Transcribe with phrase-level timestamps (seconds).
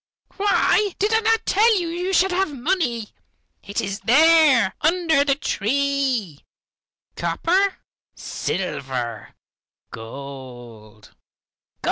[0.37, 3.09] Why, did I not tell you you should have money.
[3.61, 6.43] It is there, under the tree,
[7.15, 7.75] copper,
[8.15, 9.35] silver,
[9.91, 11.13] gold.